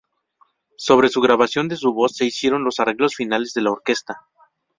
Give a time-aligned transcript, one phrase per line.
[0.77, 4.21] Sobre la grabación de su voz se hicieron los arreglos finales de la orquesta.